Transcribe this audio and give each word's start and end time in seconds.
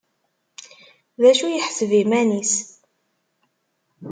D 1.21 1.23
acu 1.29 1.45
i 1.47 1.51
yeḥseb 1.57 1.91
iman-is? 2.01 2.53